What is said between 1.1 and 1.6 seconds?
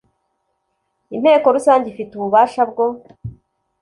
Inteko